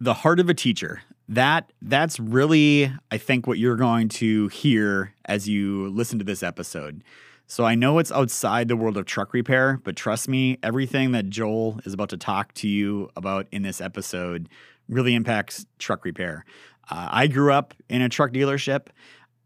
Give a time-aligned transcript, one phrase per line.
[0.00, 1.02] the heart of a teacher.
[1.28, 6.42] That that's really I think what you're going to hear as you listen to this
[6.42, 7.04] episode.
[7.46, 11.28] So I know it's outside the world of truck repair, but trust me, everything that
[11.28, 14.48] Joel is about to talk to you about in this episode
[14.88, 16.44] really impacts truck repair.
[16.88, 18.86] Uh, I grew up in a truck dealership.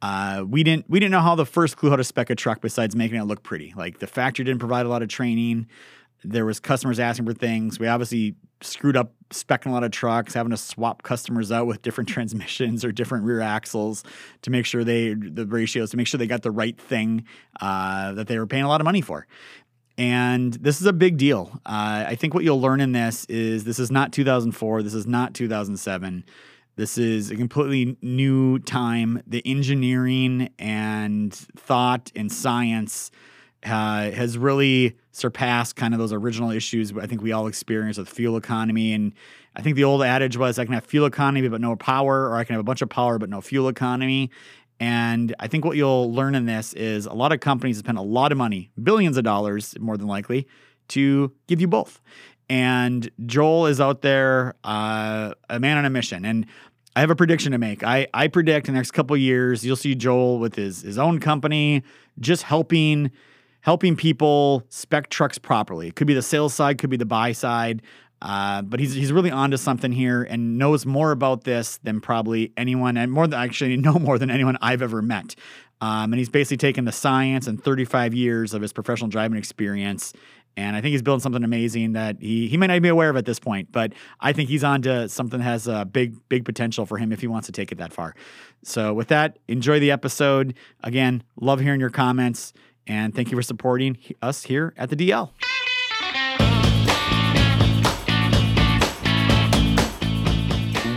[0.01, 2.61] Uh, we didn't we didn't know how the first clue how to spec a truck
[2.61, 3.73] besides making it look pretty.
[3.77, 5.67] Like the factory didn't provide a lot of training.
[6.25, 7.79] There was customers asking for things.
[7.79, 11.83] We obviously screwed up specing a lot of trucks, having to swap customers out with
[11.83, 14.05] different transmissions or different rear axles
[14.43, 17.25] to make sure they the ratios to make sure they got the right thing
[17.61, 19.27] uh, that they were paying a lot of money for.
[19.97, 21.53] And this is a big deal.
[21.65, 24.83] Uh, I think what you'll learn in this is this is not 2004.
[24.83, 26.25] This is not 2007.
[26.77, 29.23] This is a completely new time.
[29.27, 33.13] The engineering and thought and science
[33.65, 38.09] uh, has really surpassed kind of those original issues I think we all experienced with
[38.09, 38.93] fuel economy.
[38.93, 39.13] And
[39.57, 42.37] I think the old adage was I can have fuel economy but no power, or
[42.37, 44.31] I can have a bunch of power but no fuel economy.
[44.81, 48.03] And I think what you'll learn in this is a lot of companies spend a
[48.03, 50.49] lot of money, billions of dollars more than likely,
[50.89, 52.01] to give you both.
[52.51, 56.25] And Joel is out there, uh, a man on a mission.
[56.25, 56.47] And
[56.97, 57.83] I have a prediction to make.
[57.83, 61.19] I, I predict in the next couple years, you'll see Joel with his, his own
[61.19, 61.83] company,
[62.21, 63.11] just helping
[63.65, 65.89] helping people spec trucks properly.
[65.89, 67.81] It could be the sales side, could be the buy side.
[68.21, 72.53] Uh, but he's he's really onto something here and knows more about this than probably
[72.57, 75.35] anyone, and more than actually know more than anyone I've ever met.
[75.81, 80.15] Um, and he's basically taken the science and 35 years of his professional driving experience,
[80.57, 83.17] and I think he's building something amazing that he he may not be aware of
[83.17, 83.73] at this point.
[83.73, 87.13] But I think he's on to something that has a big big potential for him
[87.13, 88.15] if he wants to take it that far.
[88.63, 90.55] So with that, enjoy the episode.
[90.83, 92.55] Again, love hearing your comments.
[92.87, 95.31] And thank you for supporting us here at the DL.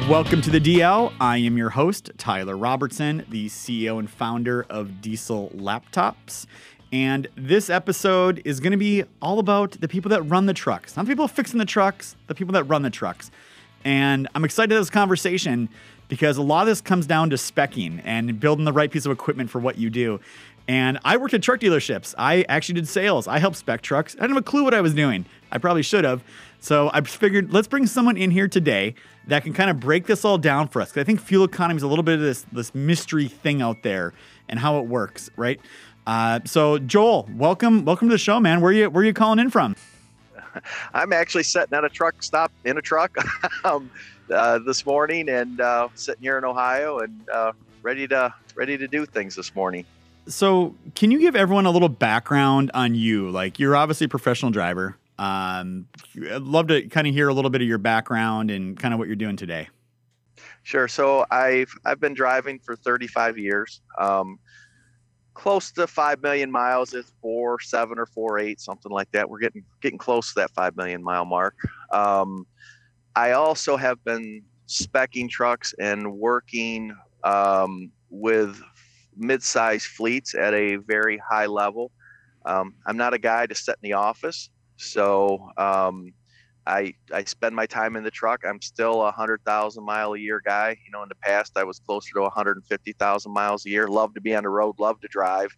[0.09, 1.13] Welcome to the DL.
[1.19, 6.45] I am your host, Tyler Robertson, the CEO and founder of Diesel Laptops.
[6.93, 10.95] And this episode is going to be all about the people that run the trucks,
[10.95, 13.31] not the people fixing the trucks, the people that run the trucks.
[13.83, 15.67] And I'm excited to this conversation
[16.07, 19.11] because a lot of this comes down to specking and building the right piece of
[19.11, 20.19] equipment for what you do.
[20.67, 22.13] And I worked at truck dealerships.
[22.17, 23.27] I actually did sales.
[23.27, 24.15] I helped spec trucks.
[24.15, 25.25] I didn't have a clue what I was doing.
[25.51, 26.23] I probably should have.
[26.59, 28.95] So I figured let's bring someone in here today
[29.27, 30.89] that can kind of break this all down for us.
[30.89, 33.83] Because I think fuel economy is a little bit of this this mystery thing out
[33.83, 34.13] there
[34.49, 35.59] and how it works, right?
[36.05, 38.59] Uh, so Joel, welcome, welcome to the show, man.
[38.59, 39.75] Where you where you calling in from?
[40.93, 43.15] I'm actually sitting at a truck stop in a truck
[43.63, 43.89] um,
[44.33, 47.51] uh, this morning and uh, sitting here in Ohio and uh,
[47.83, 49.85] ready to ready to do things this morning.
[50.27, 53.29] So, can you give everyone a little background on you?
[53.29, 54.97] Like, you're obviously a professional driver.
[55.17, 58.93] Um, I'd love to kind of hear a little bit of your background and kind
[58.93, 59.69] of what you're doing today.
[60.63, 60.87] Sure.
[60.87, 63.81] So I've I've been driving for 35 years.
[63.97, 64.37] Um,
[65.33, 66.93] close to five million miles.
[66.93, 69.29] It's four seven or four eight, something like that.
[69.29, 71.55] We're getting getting close to that five million mile mark.
[71.91, 72.45] Um,
[73.15, 78.61] I also have been specking trucks and working um, with
[79.17, 81.91] mid-sized fleets at a very high level.
[82.45, 86.13] Um, I'm not a guy to sit in the office, so um,
[86.67, 88.43] I I spend my time in the truck.
[88.45, 90.77] I'm still a hundred thousand mile a year guy.
[90.85, 93.87] You know, in the past I was closer to 150,000 miles a year.
[93.87, 94.75] Love to be on the road.
[94.79, 95.49] Love to drive.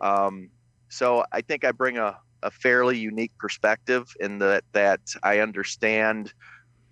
[0.00, 0.50] Um,
[0.88, 6.32] so I think I bring a, a fairly unique perspective in that that I understand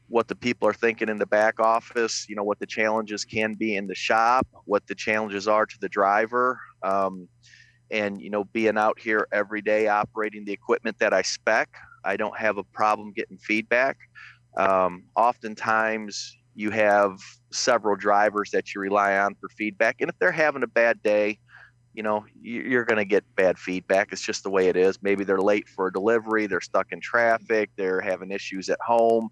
[0.09, 3.55] what the people are thinking in the back office, you know, what the challenges can
[3.55, 6.61] be in the shop, what the challenges are to the driver.
[6.83, 7.29] Um,
[7.91, 11.69] and, you know, being out here every day operating the equipment that I spec,
[12.05, 13.97] I don't have a problem getting feedback.
[14.57, 17.19] Um, oftentimes, you have
[17.51, 19.97] several drivers that you rely on for feedback.
[20.01, 21.39] And if they're having a bad day,
[21.95, 24.13] you know, you're going to get bad feedback.
[24.13, 25.01] It's just the way it is.
[25.03, 29.31] Maybe they're late for a delivery, they're stuck in traffic, they're having issues at home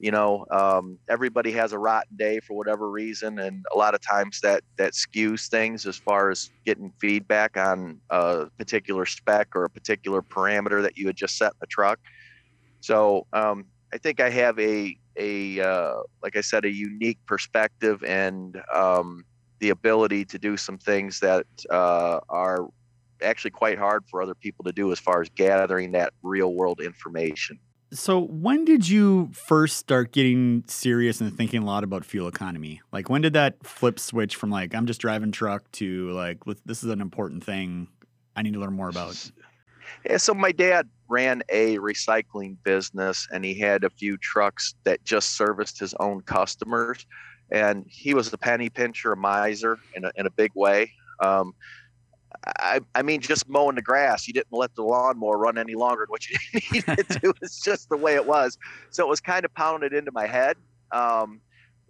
[0.00, 4.00] you know um, everybody has a rotten day for whatever reason and a lot of
[4.00, 9.64] times that that skews things as far as getting feedback on a particular spec or
[9.64, 12.00] a particular parameter that you had just set in the truck.
[12.80, 18.02] So um, i think i have a a uh, like i said a unique perspective
[18.04, 19.24] and um,
[19.58, 22.68] the ability to do some things that uh, are
[23.22, 26.80] actually quite hard for other people to do as far as gathering that real world
[26.80, 27.58] information
[27.92, 32.80] so, when did you first start getting serious and thinking a lot about fuel economy?
[32.92, 36.82] Like, when did that flip switch from like I'm just driving truck to like this
[36.82, 37.88] is an important thing
[38.36, 39.30] I need to learn more about?
[40.04, 45.04] Yeah, so my dad, ran a recycling business and he had a few trucks that
[45.04, 47.04] just serviced his own customers.
[47.50, 50.92] And he was a penny pincher, a miser in a, in a big way.
[51.18, 51.52] Um,
[52.44, 54.26] I, I mean, just mowing the grass.
[54.26, 56.36] You didn't let the lawnmower run any longer than what you
[56.72, 57.34] needed to.
[57.42, 58.58] It's just the way it was.
[58.90, 60.56] So it was kind of pounded into my head.
[60.92, 61.40] Um,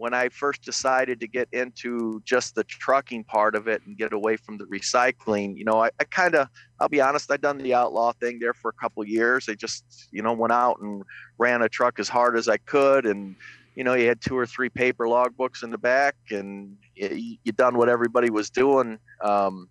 [0.00, 4.14] when I first decided to get into just the trucking part of it and get
[4.14, 6.48] away from the recycling, you know, I, I kind of,
[6.80, 9.46] I'll be honest, I'd done the outlaw thing there for a couple years.
[9.50, 11.04] I just, you know, went out and
[11.36, 13.04] ran a truck as hard as I could.
[13.04, 13.36] And,
[13.74, 17.52] you know, you had two or three paper logbooks in the back and you, you
[17.52, 19.68] done what everybody was doing um,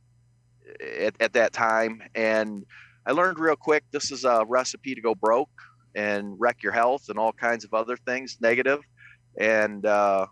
[1.00, 2.02] at, at that time.
[2.16, 2.66] And
[3.06, 5.50] I learned real quick, this is a recipe to go broke
[5.96, 8.82] and wreck your health and all kinds of other things negative.
[9.40, 10.26] and uh,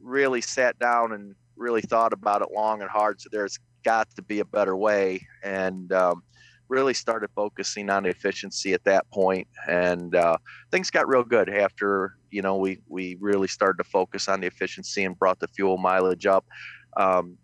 [0.00, 3.20] really sat down and really thought about it long and hard.
[3.20, 6.22] So there's got to be a better way, and um,
[6.68, 9.48] really started focusing on efficiency at that point.
[9.66, 10.38] And uh,
[10.70, 14.46] things got real good after you know we we really started to focus on the
[14.46, 16.44] efficiency and brought the fuel mileage up.
[16.96, 17.38] Um,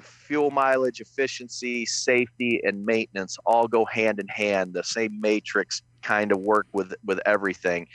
[0.00, 4.74] fuel mileage, efficiency, safety, and maintenance all go hand in hand.
[4.74, 7.86] The same matrix kind of work with with everything.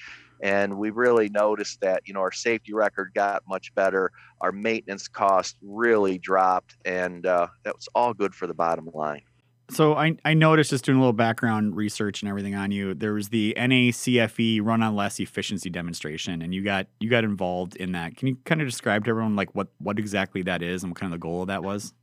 [0.41, 4.11] And we really noticed that you know our safety record got much better.
[4.41, 9.23] Our maintenance cost really dropped and uh, that was all good for the bottom line
[9.69, 13.13] so I, I noticed just doing a little background research and everything on you there
[13.13, 17.91] was the NACFE run on less efficiency demonstration and you got you got involved in
[17.93, 20.91] that can you kind of describe to everyone like what what exactly that is and
[20.91, 21.93] what kind of the goal of that was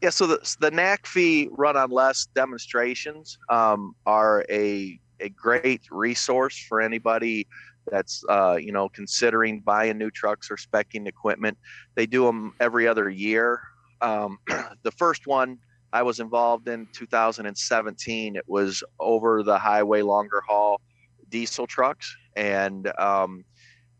[0.00, 6.56] yeah so the, the NACFE run on less demonstrations um, are a a great resource
[6.68, 7.46] for anybody
[7.90, 11.58] that's uh, you know considering buying new trucks or specing equipment.
[11.94, 13.60] They do them every other year.
[14.00, 14.38] Um,
[14.82, 15.58] the first one
[15.92, 18.36] I was involved in 2017.
[18.36, 20.80] It was over the highway longer haul
[21.28, 23.44] diesel trucks, and um,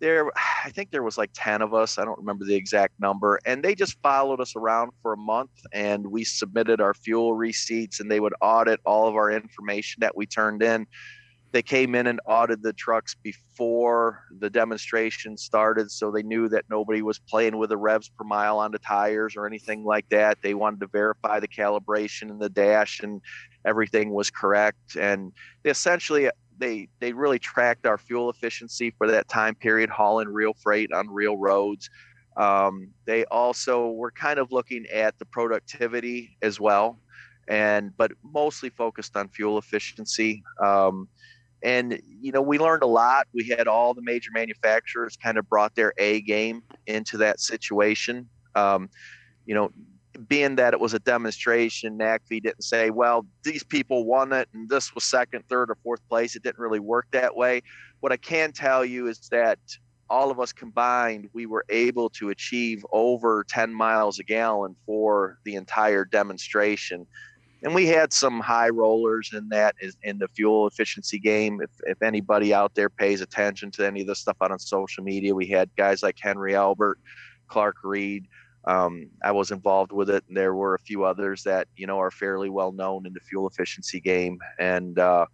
[0.00, 0.30] there
[0.64, 1.98] I think there was like 10 of us.
[1.98, 5.50] I don't remember the exact number, and they just followed us around for a month,
[5.72, 10.16] and we submitted our fuel receipts, and they would audit all of our information that
[10.16, 10.86] we turned in
[11.52, 16.64] they came in and audited the trucks before the demonstration started so they knew that
[16.68, 20.38] nobody was playing with the revs per mile on the tires or anything like that.
[20.42, 23.20] They wanted to verify the calibration in the dash and
[23.64, 24.96] everything was correct.
[24.96, 30.28] And they essentially they they really tracked our fuel efficiency for that time period hauling
[30.28, 31.88] real freight on real roads.
[32.36, 37.00] Um, they also were kind of looking at the productivity as well
[37.48, 40.42] and but mostly focused on fuel efficiency.
[40.62, 41.08] Um,
[41.62, 43.26] and you know we learned a lot.
[43.32, 48.28] We had all the major manufacturers kind of brought their a game into that situation.
[48.54, 48.90] Um,
[49.46, 49.70] you know
[50.26, 54.68] being that it was a demonstration NACFE didn't say well these people won it and
[54.68, 56.34] this was second third or fourth place.
[56.34, 57.62] It didn't really work that way.
[58.00, 59.58] What i can tell you is that
[60.10, 65.38] all of us combined we were able to achieve over 10 miles a gallon for
[65.44, 67.06] the entire demonstration
[67.62, 71.60] and we had some high rollers in that in the fuel efficiency game.
[71.60, 75.02] If, if anybody out there pays attention to any of the stuff out on social
[75.02, 76.98] media, we had guys like Henry Albert,
[77.48, 78.28] Clark Reed.
[78.64, 81.98] Um, I was involved with it, and there were a few others that you know
[81.98, 84.38] are fairly well known in the fuel efficiency game.
[84.58, 85.26] And uh,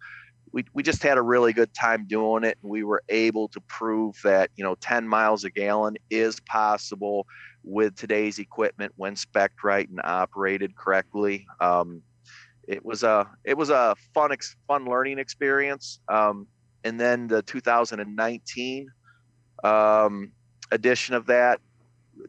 [0.51, 3.61] we we just had a really good time doing it, and we were able to
[3.61, 7.27] prove that you know 10 miles a gallon is possible
[7.63, 11.45] with today's equipment when spec right and operated correctly.
[11.59, 12.01] Um,
[12.67, 15.99] it was a it was a fun ex, fun learning experience.
[16.07, 16.47] Um,
[16.83, 18.87] and then the 2019
[19.63, 20.31] um,
[20.71, 21.59] edition of that,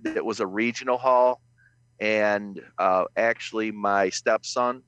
[0.04, 1.40] it was a regional haul,
[2.00, 4.82] and uh, actually my stepson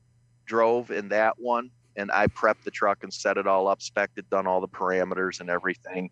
[0.47, 4.11] drove in that one, and I prepped the truck and set it all up, spec
[4.17, 6.11] it, done all the parameters and everything,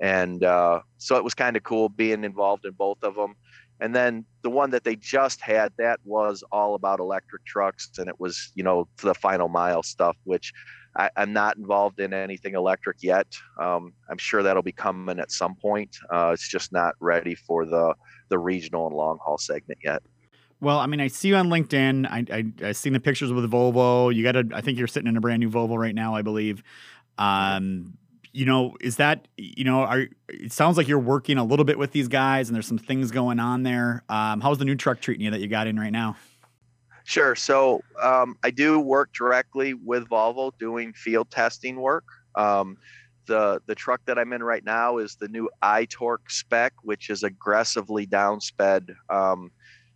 [0.00, 3.34] and uh, so it was kind of cool being involved in both of them.
[3.80, 8.08] And then the one that they just had, that was all about electric trucks, and
[8.08, 10.52] it was, you know, the final mile stuff, which
[10.96, 13.26] I, am not involved in anything electric yet.
[13.60, 15.96] Um, I'm sure that'll be coming at some point.
[16.10, 17.94] Uh, it's just not ready for the
[18.30, 20.02] the regional and long haul segment yet.
[20.60, 22.06] Well, I mean, I see you on LinkedIn.
[22.06, 24.14] I, I I seen the pictures with the Volvo.
[24.14, 24.48] You got to.
[24.52, 26.62] I think you're sitting in a brand new Volvo right now, I believe.
[27.16, 27.96] Um,
[28.32, 31.78] you know, is that you know, are it sounds like you're working a little bit
[31.78, 34.04] with these guys, and there's some things going on there.
[34.08, 36.16] Um, how's the new truck treating you that you got in right now?
[37.04, 37.34] Sure.
[37.34, 42.04] So um, I do work directly with Volvo doing field testing work.
[42.34, 42.76] Um,
[43.26, 47.22] the the truck that I'm in right now is the new iTorque spec, which is
[47.22, 48.94] aggressively downsped.
[49.08, 49.50] Um,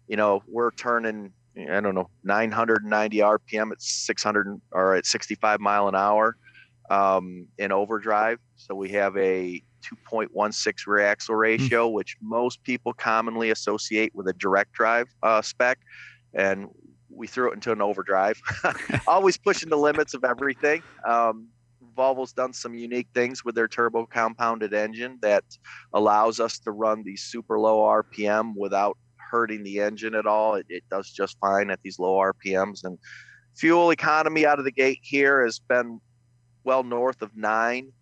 [0.09, 5.89] you know, we're turning I don't know 990 RPM at 600 or at 65 mile
[5.89, 6.37] an hour.
[6.93, 8.39] Um, in overdrive.
[8.57, 11.95] So we have a 2.16 rear axle ratio, mm-hmm.
[11.95, 15.79] which most people commonly associate with a direct drive uh, spec.
[16.35, 16.69] And
[17.09, 18.41] we threw it into an overdrive,
[19.07, 20.83] always pushing the limits of everything.
[21.07, 21.49] Um,
[21.97, 25.45] Volvo's done some unique things with their turbo compounded engine that
[25.95, 30.55] allows us to run these super low RPM without hurting the engine at all.
[30.55, 32.85] It, it does just fine at these low RPMs.
[32.85, 32.99] And
[33.55, 36.01] fuel economy out of the gate here has been
[36.65, 37.93] well north of nine.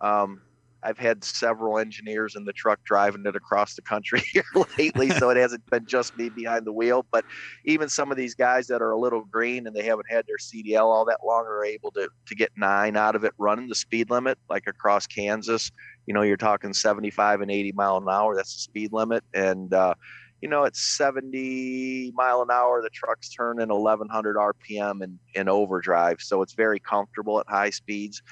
[0.00, 0.40] Um,
[0.82, 4.44] I've had several engineers in the truck driving it across the country here
[4.78, 7.04] lately, so it hasn't been just me behind the wheel.
[7.10, 7.24] But
[7.64, 10.38] even some of these guys that are a little green and they haven't had their
[10.38, 13.74] CDL all that long are able to to get nine out of it running the
[13.74, 15.70] speed limit, like across Kansas.
[16.06, 18.34] You know, you're talking 75 and 80 mile an hour.
[18.34, 19.94] That's the speed limit, and uh,
[20.40, 26.20] you know, at 70 mile an hour, the truck's turning 1100 RPM in, in overdrive.
[26.20, 28.22] So it's very comfortable at high speeds.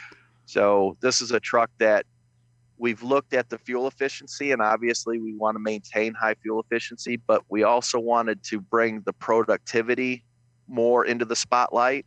[0.47, 2.07] So this is a truck that
[2.79, 7.17] we've looked at the fuel efficiency and obviously we want to maintain high fuel efficiency
[7.17, 10.25] but we also wanted to bring the productivity
[10.69, 12.07] more into the spotlight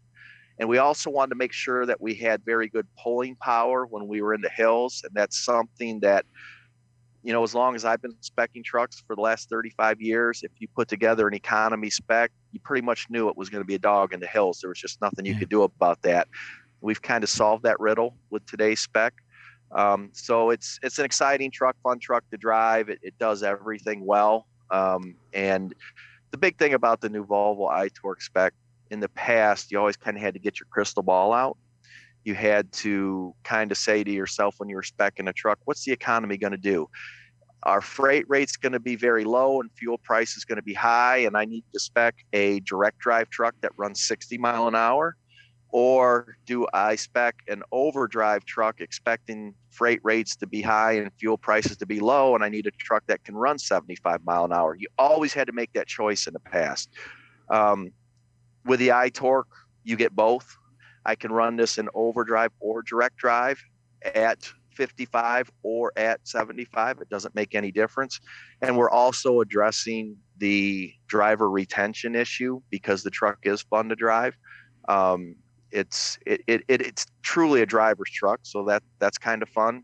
[0.59, 4.07] and we also wanted to make sure that we had very good pulling power when
[4.07, 6.25] we were in the hills and that's something that
[7.23, 10.51] you know as long as i've been specking trucks for the last 35 years if
[10.59, 13.75] you put together an economy spec you pretty much knew it was going to be
[13.75, 16.27] a dog in the hills there was just nothing you could do about that
[16.81, 19.13] we've kind of solved that riddle with today's spec
[19.73, 22.89] um, so it's it's an exciting truck, fun truck to drive.
[22.89, 24.47] It, it does everything well.
[24.69, 25.73] Um, and
[26.31, 28.53] the big thing about the new Volvo iTorque spec
[28.89, 31.57] in the past, you always kind of had to get your crystal ball out.
[32.23, 35.85] You had to kind of say to yourself when you were specing a truck, what's
[35.85, 36.89] the economy going to do?
[37.63, 40.73] Our freight rate's going to be very low and fuel price is going to be
[40.73, 44.75] high, and I need to spec a direct drive truck that runs 60 mile an
[44.75, 45.15] hour
[45.71, 51.37] or do I spec an overdrive truck expecting freight rates to be high and fuel
[51.37, 54.53] prices to be low, and I need a truck that can run 75 mile an
[54.53, 54.75] hour?
[54.75, 56.89] You always had to make that choice in the past.
[57.49, 57.91] Um,
[58.65, 59.45] with the iTorque,
[59.83, 60.57] you get both.
[61.05, 63.61] I can run this in overdrive or direct drive
[64.15, 67.01] at 55 or at 75.
[67.01, 68.19] It doesn't make any difference.
[68.61, 74.35] And we're also addressing the driver retention issue because the truck is fun to drive.
[74.87, 75.35] Um,
[75.71, 79.83] it's it, it, it it's truly a driver's truck, so that that's kind of fun.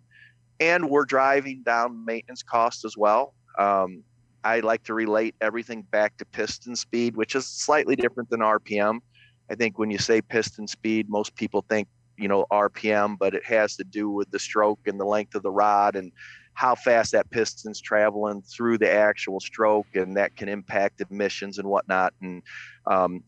[0.59, 3.33] And we're driving down maintenance costs as well.
[3.57, 4.03] Um,
[4.43, 8.99] I like to relate everything back to piston speed, which is slightly different than RPM.
[9.49, 11.87] I think when you say piston speed, most people think
[12.17, 15.43] you know RPM, but it has to do with the stroke and the length of
[15.43, 16.11] the rod and
[16.53, 21.67] how fast that piston's traveling through the actual stroke, and that can impact emissions and
[21.67, 22.13] whatnot.
[22.21, 22.41] And
[22.87, 23.23] um,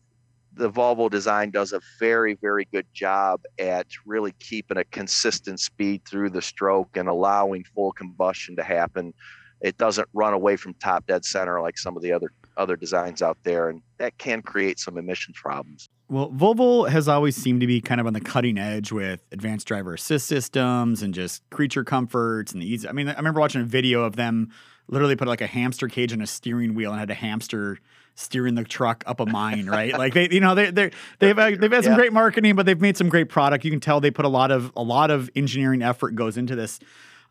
[0.54, 6.04] the Volvo design does a very, very good job at really keeping a consistent speed
[6.04, 9.14] through the stroke and allowing full combustion to happen.
[9.60, 13.22] It doesn't run away from top dead center like some of the other other designs
[13.22, 15.88] out there, and that can create some emissions problems.
[16.10, 19.68] Well, Volvo has always seemed to be kind of on the cutting edge with advanced
[19.68, 22.88] driver assist systems and just creature comforts and the easy.
[22.88, 24.50] I mean, I remember watching a video of them
[24.88, 27.78] literally put like a hamster cage on a steering wheel and had a hamster
[28.16, 29.96] steering the truck up a mine, right?
[29.96, 30.90] like they, you know, they they
[31.20, 31.96] they've they've had some yeah.
[31.98, 33.64] great marketing, but they've made some great product.
[33.64, 36.56] You can tell they put a lot of a lot of engineering effort goes into
[36.56, 36.80] this.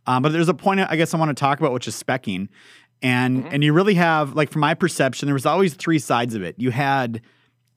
[0.07, 2.47] Um, but there's a point I guess I want to talk about, which is specking,
[3.01, 3.53] and mm-hmm.
[3.55, 6.55] and you really have like from my perception, there was always three sides of it.
[6.57, 7.21] You had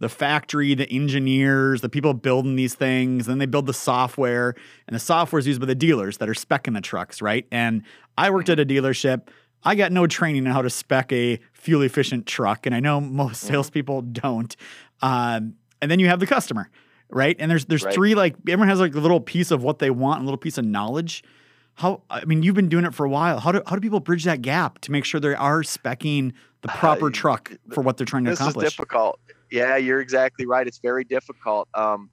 [0.02, 4.54] the factory, the engineers, the people building these things, then they build the software,
[4.86, 7.46] and the software is used by the dealers that are specking the trucks, right?
[7.50, 7.82] And
[8.18, 9.28] I worked at a dealership
[9.64, 13.00] I got no training on how to spec a fuel efficient truck, and I know
[13.00, 13.54] most mm-hmm.
[13.54, 14.54] salespeople don't.
[15.00, 16.68] Um, and then you have the customer,
[17.10, 17.36] right?
[17.38, 17.94] And there's there's right.
[17.94, 20.58] three like everyone has like a little piece of what they want, a little piece
[20.58, 21.22] of knowledge.
[21.74, 23.38] How I mean, you've been doing it for a while.
[23.40, 26.32] How do how do people bridge that gap to make sure they are specking
[26.62, 28.54] the proper uh, truck for what they're trying to accomplish?
[28.54, 29.20] This is difficult.
[29.50, 30.66] Yeah, you're exactly right.
[30.66, 31.68] It's very difficult.
[31.74, 32.10] Um,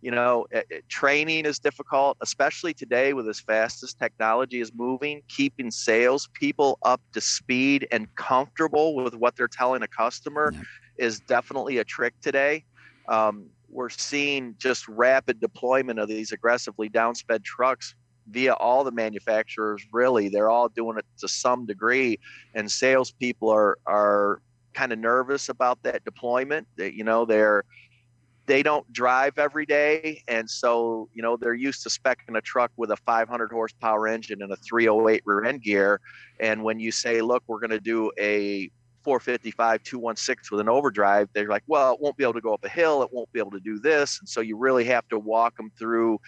[0.00, 4.72] you know it, it, training is difficult especially today with as fast as technology is
[4.74, 10.52] moving keeping sales people up to speed and comfortable with what they're telling a customer
[10.54, 10.60] yeah.
[10.98, 12.64] is definitely a trick today
[13.08, 17.94] um, we're seeing just rapid deployment of these aggressively downsped trucks
[18.30, 20.28] via all the manufacturers really.
[20.28, 22.18] They're all doing it to some degree
[22.54, 24.40] and salespeople are are
[24.74, 26.66] kind of nervous about that deployment.
[26.76, 27.64] That you know they're
[28.46, 32.70] they don't drive every day and so you know they're used to specing a truck
[32.76, 36.00] with a 500 horsepower engine and a 308 rear end gear.
[36.40, 38.70] And when you say look we're going to do a
[39.04, 42.64] 455 216 with an overdrive they're like well it won't be able to go up
[42.64, 43.02] a hill.
[43.02, 44.18] It won't be able to do this.
[44.20, 46.20] And so you really have to walk them through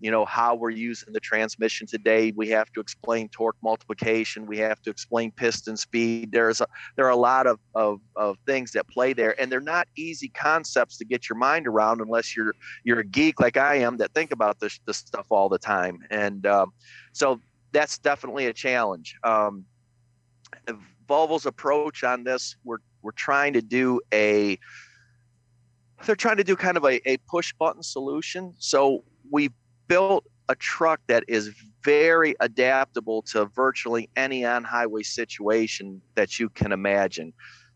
[0.00, 2.32] you know how we're using the transmission today.
[2.36, 4.46] We have to explain torque multiplication.
[4.46, 6.32] We have to explain piston speed.
[6.32, 9.60] There's a, there are a lot of, of, of things that play there and they're
[9.60, 13.76] not easy concepts to get your mind around unless you're you're a geek like i
[13.76, 16.00] am that think about this, this stuff all the time.
[16.10, 16.72] And um,
[17.12, 17.40] so
[17.72, 19.16] that's definitely a challenge.
[19.24, 19.64] Um,
[21.08, 24.58] volvo's approach on this we're we're trying to do a
[26.06, 28.54] they're trying to do kind of a, a push button solution.
[28.58, 29.50] So we
[29.88, 31.50] built a truck that is
[31.82, 37.32] very adaptable to virtually any on highway situation that you can imagine.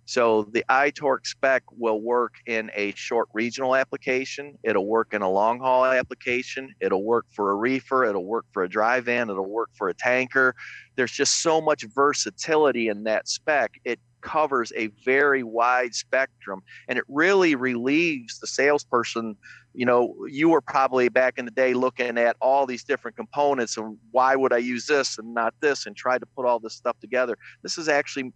[0.09, 4.57] So the iTorque spec will work in a short regional application.
[4.63, 6.75] It'll work in a long haul application.
[6.81, 8.07] It'll work for a reefer.
[8.07, 9.29] It'll work for a dry van.
[9.29, 10.55] It'll work for a tanker.
[10.97, 13.73] There's just so much versatility in that spec.
[13.85, 19.37] It covers a very wide spectrum and it really relieves the salesperson
[19.75, 23.77] you know you were probably back in the day looking at all these different components
[23.77, 26.75] and why would i use this and not this and try to put all this
[26.75, 28.33] stuff together this is actually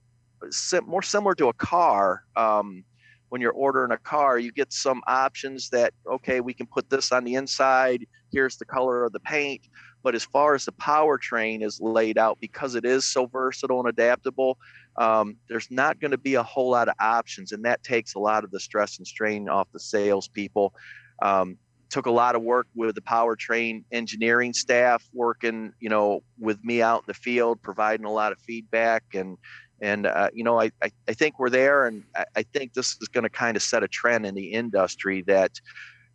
[0.86, 2.84] more similar to a car um,
[3.28, 7.12] when you're ordering a car you get some options that okay we can put this
[7.12, 9.62] on the inside here's the color of the paint
[10.02, 13.88] but as far as the powertrain is laid out because it is so versatile and
[13.88, 14.58] adaptable
[14.96, 18.18] um, there's not going to be a whole lot of options, and that takes a
[18.18, 20.74] lot of the stress and strain off the salespeople.
[21.22, 21.58] Um,
[21.90, 26.82] took a lot of work with the powertrain engineering staff, working you know with me
[26.82, 29.38] out in the field, providing a lot of feedback and
[29.80, 32.96] and uh, you know I, I, I think we're there, and I, I think this
[33.00, 35.60] is going to kind of set a trend in the industry that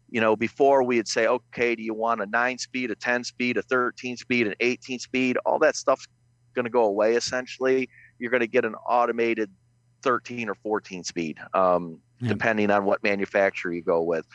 [0.10, 3.58] you know, before we'd say, okay, do you want a nine speed, a 10 speed,
[3.58, 5.38] a 13 speed, an 18 speed?
[5.46, 6.08] All that stuff's
[6.56, 9.52] going to go away essentially you're going to get an automated
[10.04, 12.30] 13 or 14 speed, um, yeah.
[12.30, 14.26] depending on what manufacturer you go with.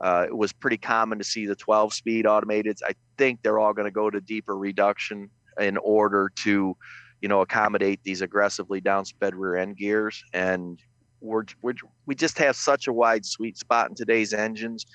[0.00, 2.78] Uh, it was pretty common to see the 12 speed automated.
[2.86, 6.76] I think they're all going to go to deeper reduction in order to,
[7.20, 10.22] you know, accommodate these aggressively downsped rear end gears.
[10.32, 10.80] And
[11.20, 11.74] we're, we're
[12.06, 14.86] we just have such a wide sweet spot in today's engines,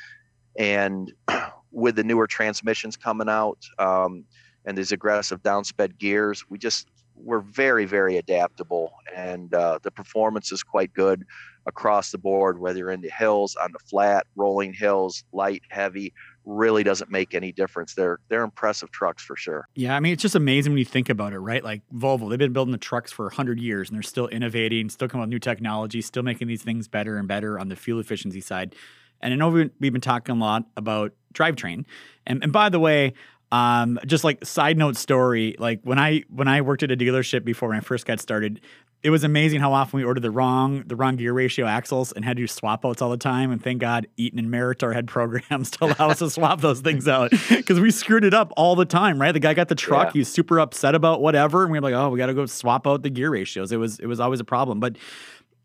[0.58, 1.12] and
[1.72, 4.24] with the newer transmissions coming out um,
[4.66, 10.52] and these aggressive downsped gears, we just we're very very adaptable and uh, the performance
[10.52, 11.24] is quite good
[11.66, 16.14] across the board whether you're in the hills on the flat rolling hills light heavy
[16.46, 17.94] really doesn't make any difference.
[17.94, 19.68] They're they're impressive trucks for sure.
[19.76, 21.64] Yeah i mean it's just amazing when you think about it right?
[21.64, 25.08] Like volvo they've been building the trucks for 100 years and they're still innovating still
[25.08, 28.00] coming up with new technology still making these things better and better on the fuel
[28.00, 28.76] efficiency side.
[29.22, 31.86] And i know we've been talking a lot about drivetrain.
[32.26, 33.14] And, and by the way
[33.52, 37.46] um, just like side note story, like when I when I worked at a dealership
[37.46, 38.62] before when I first got started,
[39.04, 42.24] it was amazing how often we ordered the wrong the wrong gear ratio axles and
[42.24, 43.52] had to do swap outs all the time.
[43.52, 47.08] And thank God Eaton and Meritor had programs to allow us to swap those things
[47.08, 49.20] out because we screwed it up all the time.
[49.22, 50.14] Right, the guy got the truck, yeah.
[50.14, 52.46] he was super upset about whatever, and we were like, oh, we got to go
[52.46, 53.72] swap out the gear ratios.
[53.72, 54.98] It was it was always a problem, but.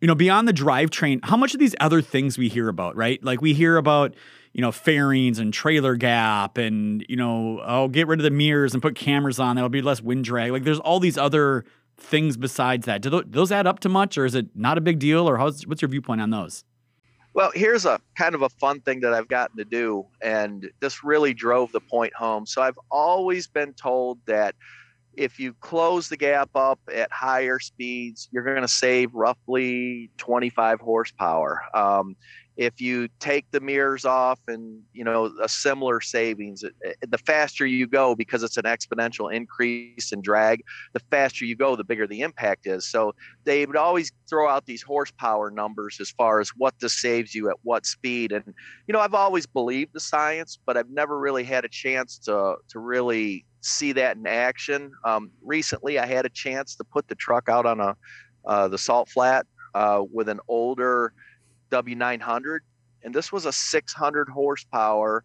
[0.01, 3.21] You know, beyond the drivetrain, how much of these other things we hear about, right?
[3.25, 4.15] Like we hear about,
[4.53, 8.75] you know, fairings and trailer gap and, you know, oh, get rid of the mirrors
[8.75, 9.57] and put cameras on.
[9.57, 10.53] That'll be less wind drag.
[10.53, 11.65] Like there's all these other
[11.99, 13.03] things besides that.
[13.03, 15.67] Do those add up to much or is it not a big deal or how's,
[15.67, 16.65] what's your viewpoint on those?
[17.35, 21.05] Well, here's a kind of a fun thing that I've gotten to do, and this
[21.05, 22.47] really drove the point home.
[22.47, 24.57] So I've always been told that
[25.19, 30.81] if you close the gap up at higher speeds, you're going to save roughly 25
[30.81, 31.63] horsepower.
[31.75, 32.17] Um,
[32.59, 36.65] if you take the mirrors off and you know a similar savings
[37.09, 41.77] the faster you go because it's an exponential increase in drag the faster you go
[41.77, 42.87] the bigger the impact is.
[42.87, 47.33] So they would always throw out these horsepower numbers as far as what this saves
[47.33, 48.33] you at what speed.
[48.33, 48.45] And
[48.89, 52.57] you know i've always believed the science but i've never really had a chance to
[52.69, 54.91] to really see that in action.
[55.05, 57.97] Um, recently i had a chance to put the truck out on a
[58.47, 61.13] uh, the salt flat uh, with an older
[61.71, 62.59] W900,
[63.03, 65.25] and this was a 600 horsepower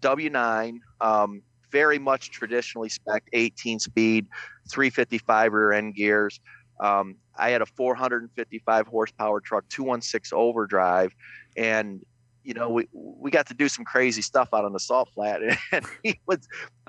[0.00, 4.26] W9, um, very much traditionally spec 18 speed,
[4.70, 6.40] 355 rear end gears.
[6.80, 11.14] Um, I had a 455 horsepower truck, 216 overdrive,
[11.56, 12.00] and
[12.42, 15.40] you know we we got to do some crazy stuff out on the salt flat,
[15.72, 16.38] and he was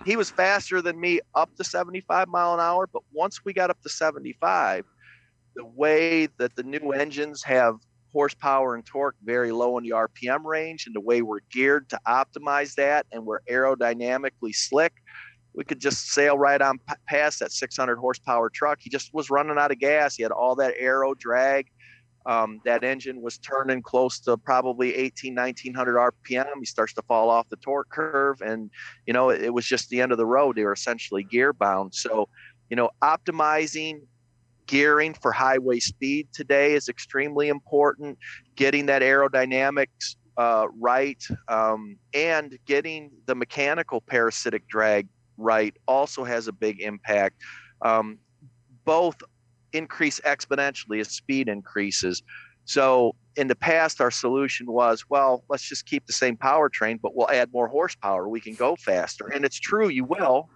[0.05, 2.87] he was faster than me up to 75 mile an hour.
[2.87, 4.85] But once we got up to 75,
[5.55, 7.75] the way that the new engines have
[8.13, 11.99] horsepower and torque very low in the RPM range, and the way we're geared to
[12.07, 14.93] optimize that, and we're aerodynamically slick,
[15.53, 18.79] we could just sail right on past that 600 horsepower truck.
[18.81, 20.15] He just was running out of gas.
[20.15, 21.67] He had all that aero drag.
[22.25, 26.45] um, that engine was turning close to probably 18, 1900 RPM.
[26.59, 28.69] He starts to fall off the torque curve, and
[29.05, 30.55] you know it, it was just the end of the road.
[30.55, 31.93] They were essentially gear bound.
[31.95, 32.29] So,
[32.69, 34.01] you know, optimizing
[34.71, 38.17] gearing for highway speed today is extremely important.
[38.55, 46.47] Getting that aerodynamics uh, right um, and getting the mechanical parasitic drag right also has
[46.47, 47.35] a big impact.
[47.81, 48.17] Um,
[48.85, 49.17] both
[49.73, 52.23] increase exponentially as speed increases.
[52.63, 57.13] So in the past, our solution was, well, let's just keep the same powertrain, but
[57.13, 58.29] we'll add more horsepower.
[58.29, 59.27] We can go faster.
[59.27, 60.47] And it's true, you will,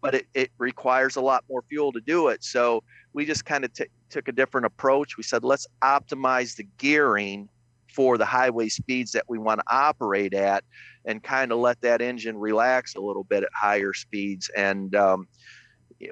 [0.00, 2.42] but it, it requires a lot more fuel to do it.
[2.42, 2.82] So
[3.18, 5.16] we just kind of t- took a different approach.
[5.16, 7.48] We said, let's optimize the gearing
[7.92, 10.62] for the highway speeds that we want to operate at
[11.04, 14.48] and kind of let that engine relax a little bit at higher speeds.
[14.56, 15.26] And, um,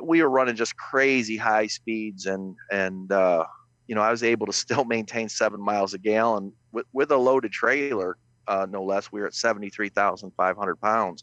[0.02, 3.44] we were running just crazy high speeds and and uh,
[3.86, 7.16] you know I was able to still maintain seven miles a gallon with, with a
[7.16, 8.16] loaded trailer,
[8.48, 9.12] uh, no less.
[9.12, 11.22] We were at seventy three thousand five hundred pounds,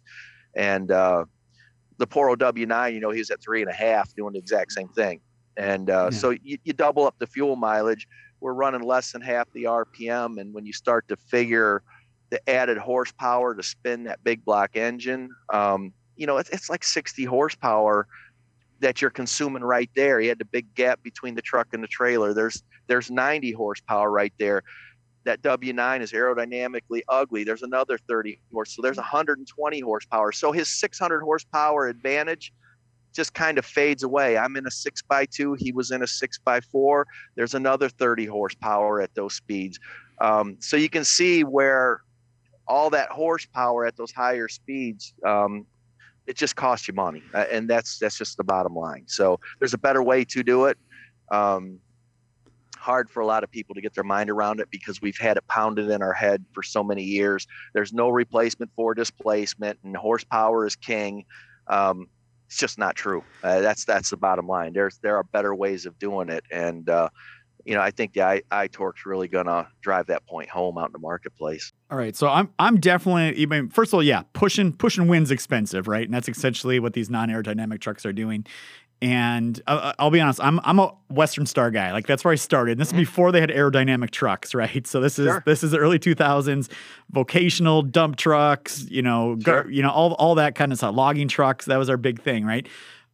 [0.56, 1.26] and uh,
[1.98, 4.72] the Poro W9, you know, he was at three and a half doing the exact
[4.72, 5.20] same thing.
[5.58, 6.18] And uh, yeah.
[6.18, 8.08] so you, you double up the fuel mileage.
[8.40, 11.82] We're running less than half the RPM, and when you start to figure
[12.30, 16.84] the added horsepower to spin that big block engine, um, you know, it's, it's like
[16.84, 18.08] 60 horsepower
[18.80, 20.20] that you're consuming right there.
[20.20, 22.34] He had the big gap between the truck and the trailer.
[22.34, 24.64] There's there's 90 horsepower right there.
[25.24, 27.46] That W9 is aerodynamically ugly.
[27.46, 30.34] There's another 30 horse, so there's 120 horsepower.
[30.34, 32.52] So his 600 horsepower advantage
[33.14, 34.38] just kind of fades away.
[34.38, 35.56] I'm in a six by two.
[35.60, 37.08] He was in a six by four.
[37.36, 39.80] There's another 30 horsepower at those speeds.
[40.20, 42.02] Um, so you can see where
[42.68, 45.66] all that horsepower at those higher speeds um,
[46.26, 49.04] it just costs you money, uh, and that's that's just the bottom line.
[49.08, 50.78] So there's a better way to do it.
[51.32, 51.80] Um,
[52.78, 55.38] hard for a lot of people to get their mind around it because we've had
[55.38, 57.48] it pounded in our head for so many years.
[57.74, 61.26] There's no replacement for displacement, and horsepower is king.
[61.68, 62.08] Um,
[62.48, 63.24] it's just not true.
[63.44, 64.74] Uh, that's that's the bottom line.
[64.74, 67.10] There's there are better ways of doing it, and uh,
[67.66, 70.92] you know, I think the I, iTorque's really gonna drive that point home out in
[70.92, 71.72] the marketplace.
[71.90, 75.88] All right, so I'm I'm definitely even first of all, yeah, pushing pushing wins expensive,
[75.88, 76.06] right?
[76.06, 78.46] And that's essentially what these non-aerodynamic trucks are doing.
[79.04, 81.92] And uh, I'll be honest, I'm I'm a Western Star guy.
[81.92, 82.78] Like that's where I started.
[82.78, 83.02] This is mm-hmm.
[83.02, 84.88] before they had aerodynamic trucks, right?
[84.88, 85.44] So this is sure.
[85.46, 86.72] this is the early 2000s,
[87.12, 89.70] vocational dump trucks, you know, sure.
[89.70, 91.66] you know all all that kind of stuff, logging trucks.
[91.66, 92.66] That was our big thing, right?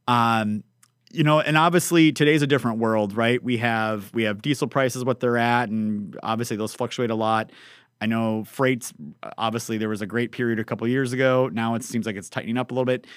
[0.07, 0.63] Um,
[1.11, 3.43] you know, and obviously today's a different world, right?
[3.43, 7.51] We have we have diesel prices what they're at, and obviously those fluctuate a lot.
[7.99, 8.93] I know freights.
[9.39, 11.49] Obviously, there was a great period a couple years ago.
[11.51, 13.07] Now it seems like it's tightening up a little bit.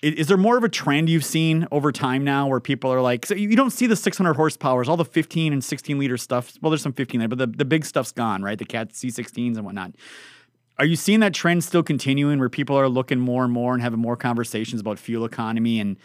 [0.00, 3.26] Is, there more of a trend you've seen over time now, where people are like,
[3.26, 6.52] so you don't see the 600 horsepowers, all the 15 and 16 liter stuff.
[6.62, 8.56] Well, there's some 15 there, but the, the big stuff's gone, right?
[8.56, 9.96] The Cat C16s and whatnot.
[10.78, 13.82] Are you seeing that trend still continuing, where people are looking more and more and
[13.82, 15.96] having more conversations about fuel economy and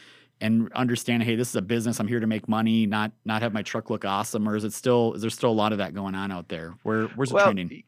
[0.42, 2.00] and understand, hey, this is a business.
[2.00, 4.50] I'm here to make money, not not have my truck look awesome.
[4.50, 6.74] Or is it still is there still a lot of that going on out there?
[6.82, 7.84] Where where's the well, trending?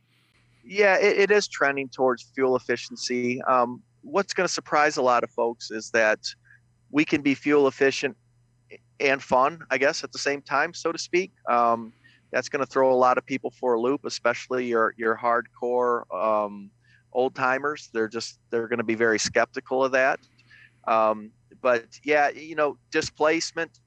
[0.63, 3.41] Yeah, it, it is trending towards fuel efficiency.
[3.41, 6.19] Um, what's going to surprise a lot of folks is that
[6.91, 8.15] we can be fuel efficient
[8.99, 11.31] and fun, I guess, at the same time, so to speak.
[11.49, 11.91] Um,
[12.31, 16.03] that's going to throw a lot of people for a loop, especially your your hardcore
[16.13, 16.69] um,
[17.13, 17.89] old timers.
[17.93, 20.19] They're just they're going to be very skeptical of that.
[20.87, 23.79] Um, but yeah, you know, displacement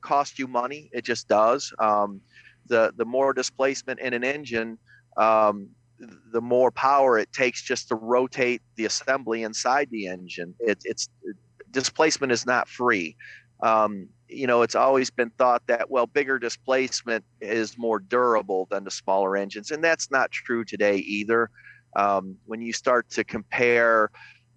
[0.00, 0.90] costs you money.
[0.92, 1.72] It just does.
[1.78, 2.20] Um,
[2.66, 4.78] the the more displacement in an engine,
[5.16, 10.54] um, the more power it takes just to rotate the assembly inside the engine.
[10.60, 11.08] It, it's
[11.70, 13.16] displacement is not free.
[13.60, 18.84] Um, you know, it's always been thought that well, bigger displacement is more durable than
[18.84, 21.50] the smaller engines, and that's not true today either.
[21.96, 24.10] Um, when you start to compare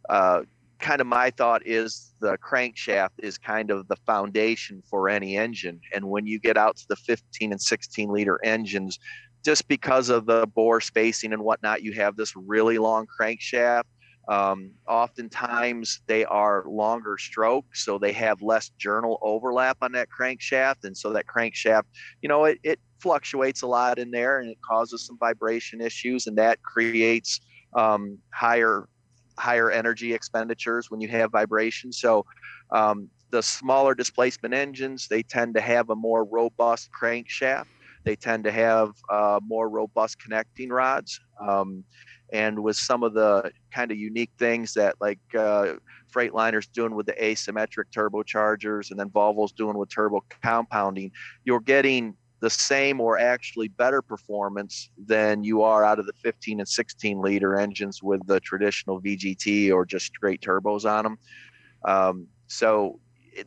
[0.09, 0.41] uh,
[0.79, 5.79] kind of my thought is the crankshaft is kind of the foundation for any engine.
[5.93, 8.99] And when you get out to the 15 and 16 liter engines,
[9.43, 13.83] just because of the bore spacing and whatnot, you have this really long crankshaft.
[14.27, 20.83] Um, oftentimes they are longer stroke, so they have less journal overlap on that crankshaft.
[20.83, 21.83] And so that crankshaft,
[22.21, 26.27] you know, it, it fluctuates a lot in there and it causes some vibration issues,
[26.27, 27.39] and that creates
[27.73, 28.89] um, higher
[29.37, 31.91] higher energy expenditures when you have vibration.
[31.91, 32.25] So
[32.71, 37.65] um, the smaller displacement engines, they tend to have a more robust crankshaft.
[38.03, 41.19] They tend to have uh, more robust connecting rods.
[41.39, 41.83] Um,
[42.33, 45.73] and with some of the kind of unique things that like uh,
[46.13, 51.11] Freightliner's doing with the asymmetric turbochargers and then Volvo's doing with turbo compounding,
[51.45, 56.59] you're getting the same or actually better performance than you are out of the 15
[56.59, 61.17] and 16 liter engines with the traditional VGT or just straight turbos on them.
[61.85, 62.99] Um, so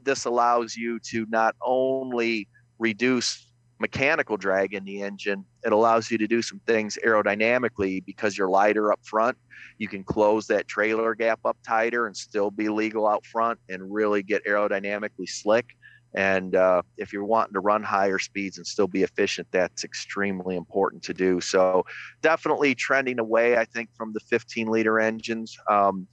[0.03, 3.50] this allows you to not only reduce
[3.81, 8.49] mechanical drag in the engine, it allows you to do some things aerodynamically because you're
[8.49, 9.37] lighter up front.
[9.79, 13.93] You can close that trailer gap up tighter and still be legal out front and
[13.93, 15.67] really get aerodynamically slick.
[16.15, 20.57] And uh, if you're wanting to run higher speeds and still be efficient, that's extremely
[20.57, 21.41] important to do.
[21.41, 21.85] So,
[22.21, 25.57] definitely trending away, I think, from the 15 liter engines.
[25.71, 26.09] Um,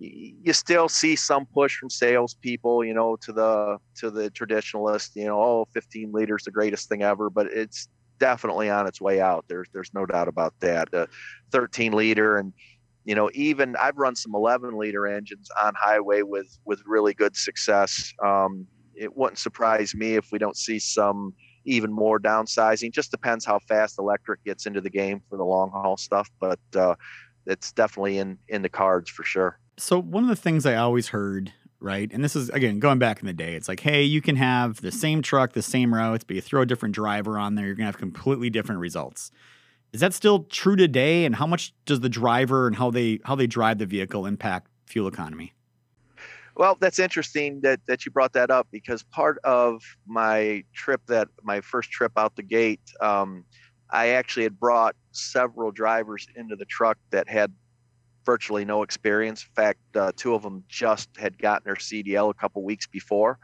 [0.00, 5.26] you still see some push from salespeople, you know, to the to the traditionalist, you
[5.26, 9.44] know, oh, 15 liters the greatest thing ever, but it's definitely on its way out.
[9.46, 10.92] There's there's no doubt about that.
[10.92, 11.06] Uh,
[11.52, 12.52] 13 liter and
[13.04, 17.36] you know, even I've run some 11 liter engines on highway with with really good
[17.36, 18.12] success.
[18.24, 21.34] Um, it wouldn't surprise me if we don't see some
[21.64, 22.92] even more downsizing.
[22.92, 26.60] Just depends how fast electric gets into the game for the long haul stuff, but
[26.74, 26.94] uh,
[27.46, 29.58] it's definitely in in the cards for sure.
[29.80, 33.20] So one of the things I always heard, right, and this is again going back
[33.20, 36.22] in the day, it's like, hey, you can have the same truck, the same routes,
[36.22, 39.32] but you throw a different driver on there, you're gonna have completely different results.
[39.94, 41.24] Is that still true today?
[41.24, 44.68] And how much does the driver and how they how they drive the vehicle impact
[44.86, 45.54] fuel economy?
[46.56, 51.28] Well, that's interesting that, that you brought that up because part of my trip that
[51.42, 53.44] my first trip out the gate, um,
[53.88, 57.52] I actually had brought several drivers into the truck that had
[58.32, 59.42] virtually no experience.
[59.42, 63.40] In fact, uh, two of them just had gotten their CDL a couple weeks before,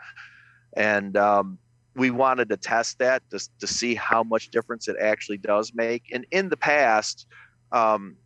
[0.76, 1.58] and um,
[1.96, 6.04] we wanted to test that to, to see how much difference it actually does make.
[6.12, 7.26] And in the past,
[7.72, 8.16] um,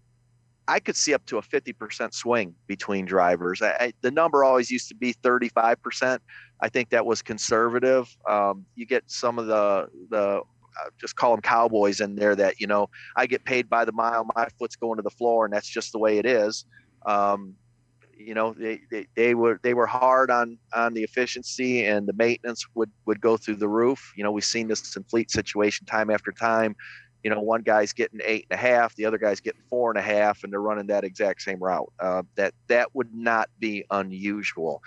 [0.68, 3.62] I could see up to a 50% swing between drivers.
[3.62, 6.18] I, I, the number always used to be 35%.
[6.60, 8.14] I think that was conservative.
[8.28, 10.42] Um, you get some of the the
[10.80, 13.92] uh, just call them cowboys in there that you know I get paid by the
[13.92, 16.64] mile, my foot's going to the floor, and that's just the way it is.
[17.06, 17.54] Um,
[18.16, 22.12] you know they, they, they were they were hard on on the efficiency and the
[22.12, 24.12] maintenance would would go through the roof.
[24.16, 26.76] You know we've seen this in fleet situation time after time.
[27.24, 29.98] You know one guy's getting eight and a half, the other guy's getting four and
[29.98, 31.92] a half, and they're running that exact same route.
[31.98, 34.82] Uh, that that would not be unusual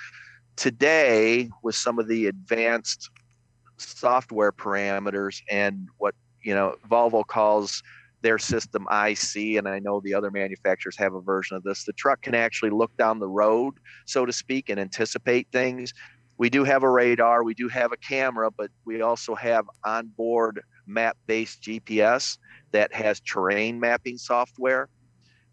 [0.55, 3.09] today with some of the advanced
[3.77, 7.81] software parameters and what you know Volvo calls
[8.21, 11.83] their system I-See, and I know the other manufacturers have a version of this.
[11.83, 15.93] The truck can actually look down the road, so to speak, and anticipate things.
[16.37, 20.61] We do have a radar, we do have a camera, but we also have onboard
[20.87, 22.37] map based GPS
[22.71, 24.89] that has terrain mapping software.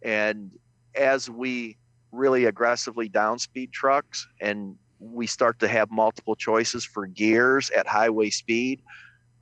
[0.02, 0.50] And
[0.94, 1.76] as we
[2.12, 8.30] really aggressively downspeed trucks and we start to have multiple choices for gears at highway
[8.30, 8.82] speed.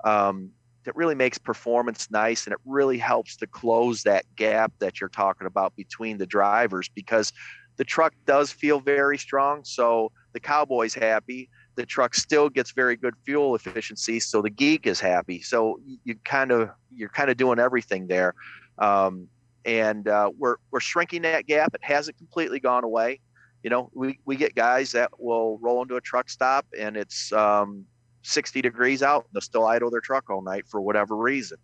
[0.04, 0.50] Um,
[0.84, 5.10] that really makes performance nice and it really helps to close that gap that you're
[5.10, 7.32] talking about between the drivers because
[7.76, 9.64] the truck does feel very strong.
[9.64, 11.50] So the cowboy's happy.
[11.76, 15.42] The truck still gets very good fuel efficiency, so the geek is happy.
[15.42, 18.34] So you kind of you're kind of doing everything there,
[18.78, 19.28] um,
[19.64, 21.74] and uh, we're we're shrinking that gap.
[21.74, 23.20] It hasn't completely gone away
[23.62, 27.32] you know, we, we get guys that will roll into a truck stop and it's
[27.32, 27.84] um,
[28.22, 29.24] 60 degrees out.
[29.24, 31.58] And they'll still idle their truck all night for whatever reason.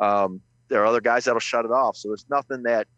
[0.00, 1.96] Um, there are other guys that'll shut it off.
[1.96, 2.88] So there's nothing that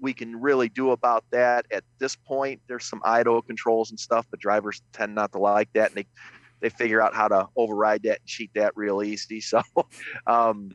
[0.00, 2.60] we can really do about that at this point.
[2.68, 5.90] There's some idle controls and stuff, but drivers tend not to like that.
[5.90, 6.06] And they,
[6.60, 9.40] they figure out how to override that and cheat that real easy.
[9.48, 9.62] So,
[10.26, 10.70] um,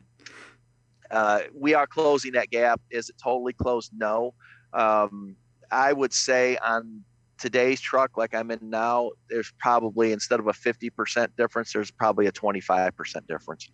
[1.10, 2.80] uh, we are closing that gap.
[2.90, 3.92] Is it totally closed?
[3.96, 4.34] No.
[4.72, 5.36] Um,
[5.70, 7.04] I would say on
[7.38, 12.26] today's truck like i'm in now there's probably instead of a 50% difference there's probably
[12.26, 13.70] a 25% difference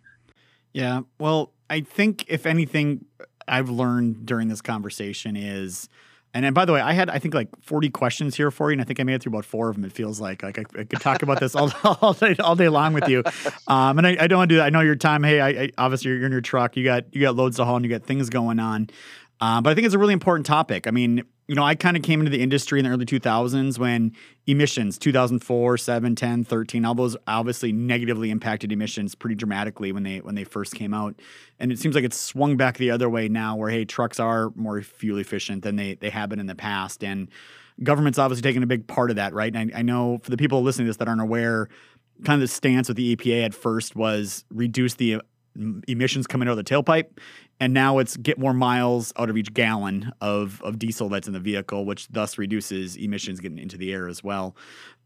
[0.73, 3.05] yeah well i think if anything
[3.47, 5.89] i've learned during this conversation is
[6.33, 8.73] and then, by the way, I had I think like 40 questions here for you,
[8.73, 9.83] and I think I made it through about four of them.
[9.83, 11.71] It feels like like I, I could talk about this all,
[12.01, 13.23] all day all day long with you.
[13.67, 14.65] Um, and I, I don't want to do that.
[14.65, 15.23] I know your time.
[15.23, 16.77] Hey, I, I, obviously you're in your truck.
[16.77, 18.89] You got you got loads to haul, and you got things going on.
[19.41, 20.87] Uh, but I think it's a really important topic.
[20.87, 23.77] I mean, you know, I kind of came into the industry in the early 2000s
[23.77, 24.13] when
[24.47, 30.19] emissions, 2004, 7, 10, 13, all those obviously negatively impacted emissions pretty dramatically when they
[30.19, 31.13] when they first came out.
[31.59, 34.53] And it seems like it's swung back the other way now where hey, trucks are
[34.55, 37.27] more fuel efficient than they they have been in the past and
[37.83, 39.53] government's obviously taking a big part of that, right?
[39.53, 41.67] And I, I know for the people listening to this that aren't aware,
[42.23, 45.21] kind of the stance with the EPA at first was reduce the
[45.57, 47.07] mm, emissions coming out of the tailpipe.
[47.61, 51.33] And now it's get more miles out of each gallon of, of diesel that's in
[51.33, 54.55] the vehicle, which thus reduces emissions getting into the air as well.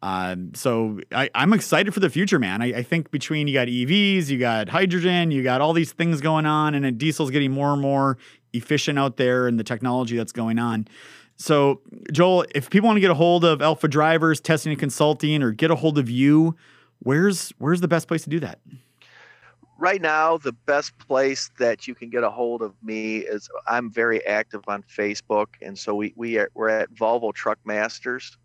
[0.02, 2.62] Um, so I, am excited for the future, man.
[2.62, 6.22] I, I, think between you got EVs, you got hydrogen, you got all these things
[6.22, 8.18] going on, and diesel's getting more and more
[8.54, 10.88] efficient out there and the technology that's going on.
[11.36, 11.82] So,
[12.13, 15.52] Joel, if people want to get a hold of Alpha Drivers Testing and Consulting or
[15.52, 16.56] get a hold of you,
[17.00, 18.60] where's where's the best place to do that?
[19.78, 23.92] Right now, the best place that you can get a hold of me is I'm
[23.92, 28.38] very active on Facebook, and so we we are, we're at Volvo Truck Masters.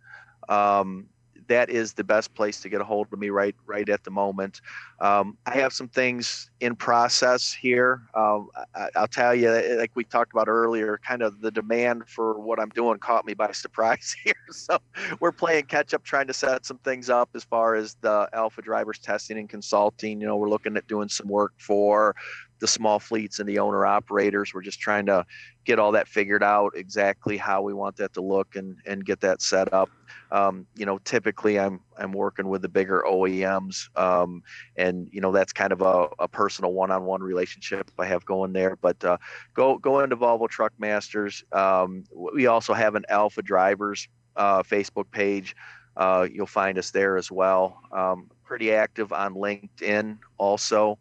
[0.49, 1.07] Um,
[1.51, 4.11] that is the best place to get a hold of me right right at the
[4.11, 4.61] moment.
[5.01, 8.03] Um, I have some things in process here.
[8.15, 12.39] Um, I, will tell you, like we talked about earlier, kind of the demand for
[12.39, 14.35] what I'm doing caught me by surprise here.
[14.53, 14.79] So
[15.19, 18.63] we're playing catch up, trying to set some things up as far as the Alpha
[18.63, 20.21] drivers testing and consulting.
[20.21, 22.15] You know, we're looking at doing some work for
[22.61, 24.53] the small fleets and the owner operators.
[24.55, 25.25] We're just trying to
[25.64, 29.20] get all that figured out exactly how we want that to look and and get
[29.20, 29.90] that set up.
[30.31, 34.42] Um, you know, typically I'm I'm working with the bigger OEMs, um,
[34.77, 38.77] and you know that's kind of a, a personal one-on-one relationship I have going there.
[38.77, 39.16] But uh,
[39.55, 41.42] go go into Volvo Truck Masters.
[41.53, 45.57] Um, we also have an Alpha Drivers uh, Facebook page.
[45.96, 47.81] Uh, you'll find us there as well.
[47.92, 50.99] Um, pretty active on LinkedIn also.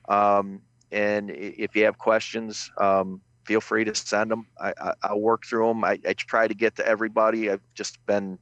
[0.07, 4.45] Um, and if you have questions, um, feel free to send them.
[4.61, 5.83] I, I, will work through them.
[5.83, 7.49] I, I try to get to everybody.
[7.49, 8.37] I've just been,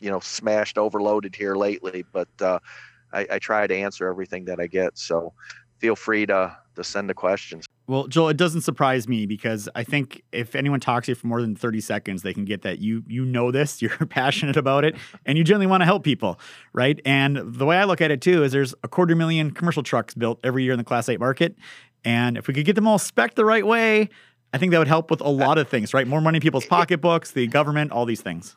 [0.00, 2.60] you know, smashed, overloaded here lately, but uh,
[3.12, 4.96] I, I try to answer everything that I get.
[4.96, 5.32] So
[5.78, 7.66] feel free to, to send the questions.
[7.86, 11.26] Well, Joel, it doesn't surprise me because I think if anyone talks to you for
[11.26, 14.84] more than 30 seconds, they can get that you you know this, you're passionate about
[14.84, 16.40] it, and you generally want to help people,
[16.72, 16.98] right?
[17.04, 20.14] And the way I look at it too is there's a quarter million commercial trucks
[20.14, 21.56] built every year in the Class 8 market.
[22.04, 24.08] And if we could get them all spec the right way,
[24.52, 26.06] I think that would help with a lot of things, right?
[26.06, 28.56] More money in people's pocketbooks, the government, all these things.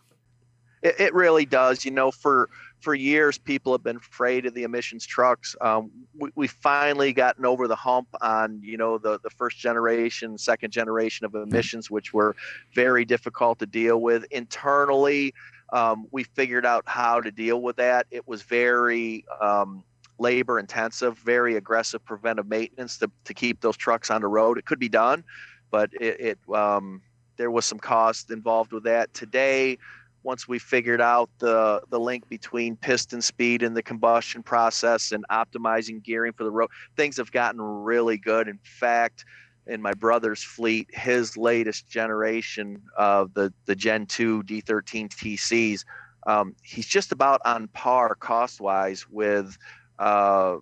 [0.81, 1.83] It, it really does.
[1.83, 5.55] You know, for for years, people have been afraid of the emissions trucks.
[5.61, 10.37] Um, we, we finally gotten over the hump on, you know, the, the first generation,
[10.37, 12.35] second generation of emissions, which were
[12.73, 14.25] very difficult to deal with.
[14.31, 15.33] Internally,
[15.73, 18.05] um, we figured out how to deal with that.
[18.11, 19.83] It was very um,
[20.19, 24.57] labor intensive, very aggressive preventive maintenance to, to keep those trucks on the road.
[24.57, 25.23] It could be done,
[25.71, 27.01] but it, it um,
[27.37, 29.13] there was some cost involved with that.
[29.13, 29.77] Today,
[30.23, 35.25] once we figured out the the link between piston speed and the combustion process and
[35.29, 38.47] optimizing gearing for the road, things have gotten really good.
[38.47, 39.25] In fact,
[39.67, 45.85] in my brother's fleet, his latest generation of the the Gen 2 D13 TCs,
[46.25, 49.57] um, he's just about on par cost wise with
[49.99, 50.57] uh,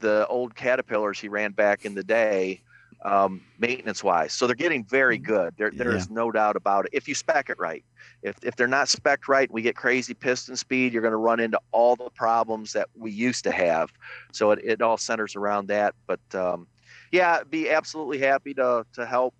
[0.00, 2.62] the old Caterpillars he ran back in the day
[3.02, 4.32] um, maintenance wise.
[4.32, 5.24] So they're getting very mm.
[5.24, 5.54] good.
[5.56, 5.96] There, there yeah.
[5.96, 6.90] is no doubt about it.
[6.92, 7.84] If you spec it right,
[8.22, 10.92] if, if they're not spec right, we get crazy piston speed.
[10.92, 13.90] You're going to run into all the problems that we used to have.
[14.32, 15.94] So it, it all centers around that.
[16.06, 16.66] But um,
[17.12, 19.34] yeah, be absolutely happy to to help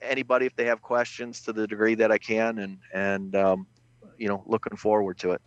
[0.00, 3.66] anybody if they have questions to the degree that I can, and and um,
[4.16, 5.42] you know, looking forward to it.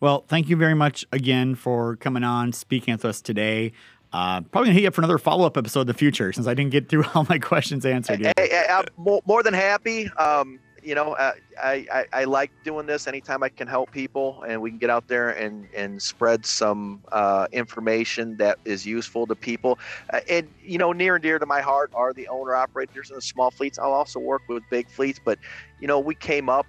[0.00, 3.72] Well, thank you very much again for coming on, speaking with us today.
[4.12, 6.46] Uh, probably gonna hit you up for another follow up episode in the future since
[6.46, 8.34] I didn't get through all my questions answered yet.
[8.38, 10.08] I, am more, more, than happy.
[10.12, 14.42] Um, you know, uh, I, I, I, like doing this anytime I can help people
[14.48, 19.26] and we can get out there and, and spread some uh, information that is useful
[19.26, 19.78] to people.
[20.10, 23.18] Uh, and, you know, near and dear to my heart are the owner operators and
[23.18, 23.78] the small fleets.
[23.78, 25.38] I'll also work with big fleets, but,
[25.80, 26.66] you know, we came up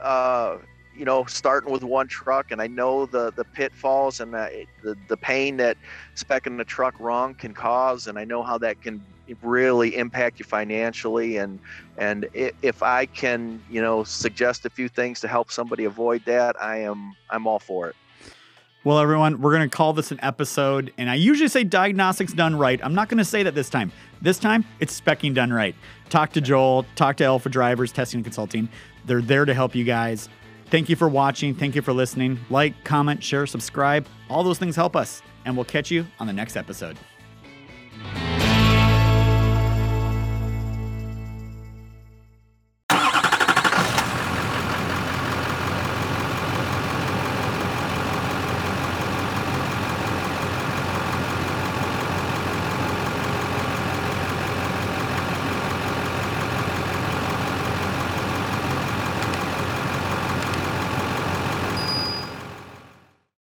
[0.00, 0.58] uh,
[0.96, 4.96] you know, starting with one truck, and I know the the pitfalls and the the,
[5.08, 5.76] the pain that
[6.14, 9.04] specking the truck wrong can cause, and I know how that can
[9.42, 11.58] really impact you financially and
[11.96, 16.60] and if I can you know suggest a few things to help somebody avoid that
[16.60, 17.96] I am I'm all for it.
[18.84, 22.54] Well, everyone, we're going to call this an episode, and I usually say diagnostics done
[22.54, 22.78] right.
[22.84, 23.90] I'm not going to say that this time.
[24.20, 25.74] This time, it's specking done right.
[26.10, 28.68] Talk to Joel, talk to Alpha Drivers, Testing and Consulting.
[29.06, 30.28] They're there to help you guys.
[30.70, 31.54] Thank you for watching.
[31.54, 32.38] Thank you for listening.
[32.50, 34.06] Like, comment, share, subscribe.
[34.28, 35.22] All those things help us.
[35.44, 36.98] And we'll catch you on the next episode.